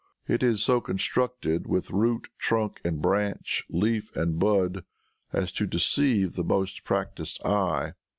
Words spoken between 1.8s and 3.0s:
root, trunk